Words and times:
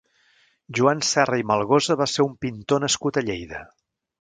Joan 0.77 1.03
Serra 1.09 1.39
i 1.43 1.45
Melgosa 1.51 1.99
va 2.01 2.09
ser 2.15 2.25
un 2.31 2.33
pintor 2.47 2.85
nascut 2.87 3.21
a 3.23 3.27
Lleida. 3.29 3.63